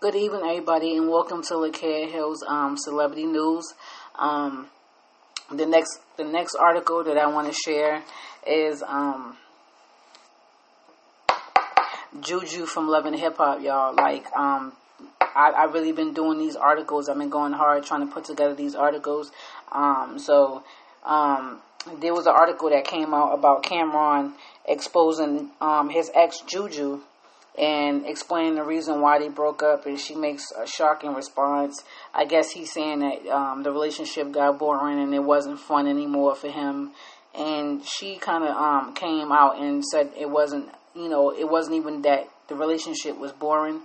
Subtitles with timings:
[0.00, 3.74] Good evening, everybody, and welcome to LaCare Hills um, Celebrity News.
[4.14, 4.68] Um,
[5.50, 8.04] the next, the next article that I want to share
[8.46, 9.36] is um,
[12.20, 13.92] Juju from Love and Hip Hop, y'all.
[13.92, 14.72] Like, um,
[15.20, 17.08] I, I really been doing these articles.
[17.08, 19.32] I've been going hard trying to put together these articles.
[19.72, 20.62] Um, so,
[21.04, 21.58] um,
[22.00, 24.34] there was an article that came out about Cam'ron
[24.64, 25.50] exposing
[25.90, 27.00] his ex Juju
[27.58, 29.86] and explaining the reason why they broke up.
[29.86, 31.82] And she makes a shocking response.
[32.14, 36.34] I guess he's saying that um, the relationship got boring and it wasn't fun anymore
[36.36, 36.92] for him.
[37.34, 41.76] And she kind of um, came out and said it wasn't, you know, it wasn't
[41.76, 43.80] even that the relationship was boring.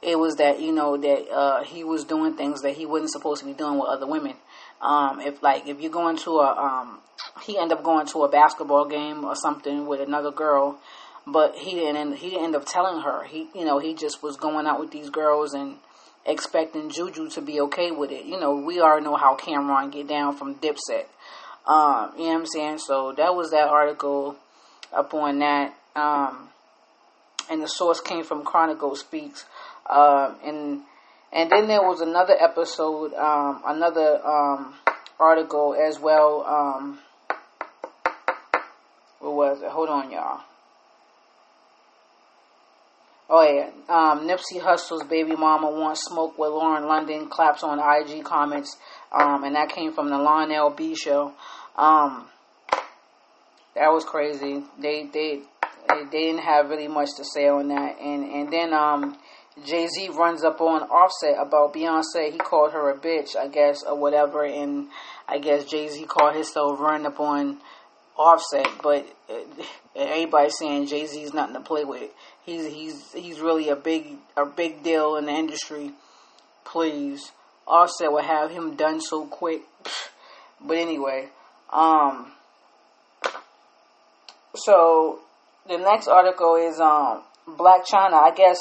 [0.00, 3.40] It was that you know that uh, he was doing things that he wasn't supposed
[3.40, 4.34] to be doing with other women.
[4.80, 7.00] Um, if like if you're going to a, um,
[7.42, 10.78] he ended up going to a basketball game or something with another girl,
[11.32, 12.16] but he didn't.
[12.16, 13.24] He didn't end up telling her.
[13.24, 15.76] He, you know, he just was going out with these girls and
[16.26, 18.24] expecting Juju to be okay with it.
[18.24, 21.06] You know, we already know how Cam'ron get down from Dipset.
[21.66, 22.78] Um, you know what I'm saying?
[22.78, 24.36] So that was that article
[24.92, 25.74] up on that.
[25.94, 26.48] Um,
[27.50, 29.44] and the source came from Chronicle Speaks.
[29.86, 30.82] Uh, and
[31.32, 34.74] and then there was another episode, um, another um,
[35.20, 36.42] article as well.
[36.46, 36.98] Um,
[39.18, 39.68] what was it?
[39.68, 40.40] Hold on, y'all.
[43.30, 47.28] Oh yeah, um, Nipsey Hussle's baby mama wants smoke with Lauren London.
[47.28, 48.78] Claps on IG comments,
[49.12, 51.34] um, and that came from the Lionel B show.
[51.76, 52.26] Um,
[53.74, 54.64] that was crazy.
[54.80, 55.42] They they
[55.88, 59.18] they didn't have really much to say on that, and and then um,
[59.62, 62.32] Jay Z runs up on Offset about Beyonce.
[62.32, 64.88] He called her a bitch, I guess, or whatever, and
[65.28, 67.58] I guess Jay Z called himself running up on
[68.18, 69.62] Offset, but uh,
[69.94, 72.10] everybody's saying Jay Z's nothing to play with.
[72.44, 75.92] He's he's he's really a big a big deal in the industry.
[76.64, 77.30] Please,
[77.66, 79.62] Offset would have him done so quick.
[80.60, 81.28] But anyway,
[81.72, 82.32] um,
[84.56, 85.20] so
[85.68, 88.14] the next article is um Blac Chyna.
[88.14, 88.58] I guess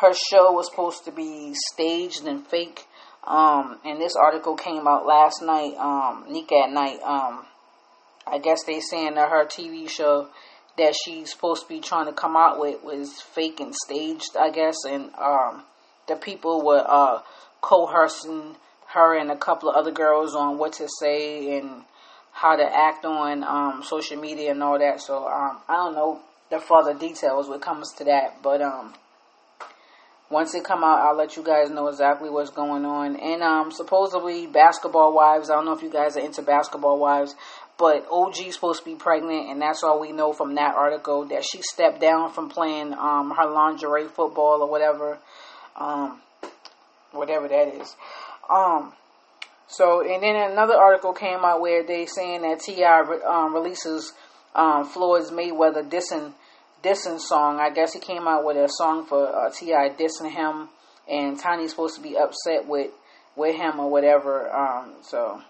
[0.00, 2.84] her show was supposed to be staged and fake.
[3.26, 7.00] Um, and this article came out last night, um, Nick at Night.
[7.02, 7.44] Um,
[8.26, 10.28] I guess they saying that her TV show
[10.76, 14.50] that she's supposed to be trying to come out with was fake and staged, I
[14.50, 15.62] guess, and um,
[16.08, 17.20] the people were uh,
[17.60, 18.56] coercing
[18.88, 21.82] her and a couple of other girls on what to say and
[22.32, 25.00] how to act on um, social media and all that.
[25.00, 26.20] So um, I don't know
[26.50, 28.94] the further details when it comes to that, but um,
[30.30, 33.16] once it come out, I'll let you guys know exactly what's going on.
[33.16, 35.48] And um, supposedly, Basketball Wives.
[35.50, 37.34] I don't know if you guys are into Basketball Wives,
[37.76, 41.44] but OG's supposed to be pregnant, and that's all we know from that article that
[41.44, 45.18] she stepped down from playing um, her lingerie football or whatever,
[45.76, 46.20] um,
[47.12, 47.96] whatever that is.
[48.48, 48.92] Um,
[49.66, 53.00] so, and then another article came out where they saying that T.I.
[53.26, 54.12] um, releases
[54.54, 56.32] um, Floyd's Mayweather dissing
[56.82, 57.58] dissing song.
[57.58, 59.90] I guess he came out with a song for uh, T.I.
[59.98, 60.68] dissing him,
[61.10, 62.92] and Tiny's supposed to be upset with
[63.34, 64.48] with him or whatever.
[64.54, 65.42] Um, so.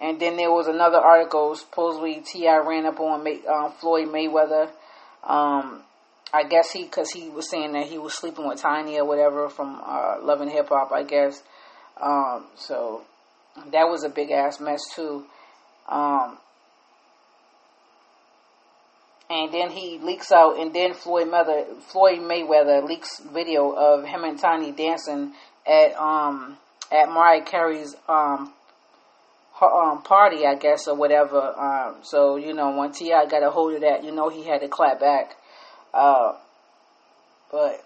[0.00, 2.56] And then there was another article, supposedly T.I.
[2.58, 4.68] ran up on May, uh, Floyd Mayweather.
[5.22, 5.82] Um,
[6.32, 9.48] I guess he, because he was saying that he was sleeping with Tiny or whatever
[9.48, 11.42] from uh, Love and Hip Hop, I guess.
[12.00, 13.02] Um, so
[13.70, 15.24] that was a big ass mess too.
[15.88, 16.38] Um,
[19.28, 24.24] and then he leaks out, and then Floyd Mayweather, Floyd Mayweather leaks video of him
[24.24, 25.32] and Tiny dancing
[25.66, 26.58] at um
[26.90, 27.94] at Mariah Carey's
[29.60, 31.40] um party, I guess, or whatever.
[31.40, 33.26] Um, so you know, when T.I.
[33.26, 35.36] got a hold of that, you know, he had to clap back.
[35.92, 36.34] Uh,
[37.50, 37.84] but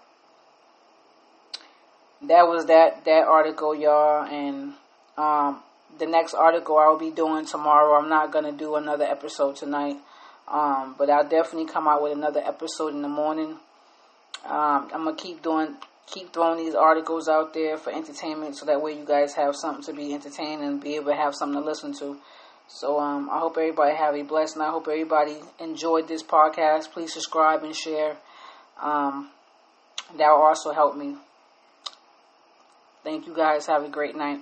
[2.21, 4.73] that was that that article, y'all, and
[5.17, 5.61] um,
[5.99, 7.99] the next article I will be doing tomorrow.
[7.99, 9.97] I'm not gonna do another episode tonight,
[10.47, 13.57] um, but I'll definitely come out with another episode in the morning.
[14.45, 15.75] Um, I'm gonna keep doing
[16.07, 19.83] keep throwing these articles out there for entertainment so that way you guys have something
[19.83, 22.17] to be entertained and be able to have something to listen to.
[22.67, 26.91] So um, I hope everybody have a blessed I hope everybody enjoyed this podcast.
[26.91, 28.17] Please subscribe and share.
[28.81, 29.29] Um,
[30.17, 31.15] that will also help me.
[33.03, 33.67] Thank you guys.
[33.67, 34.39] Have a great night.